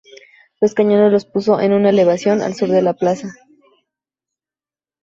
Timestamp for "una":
1.73-1.91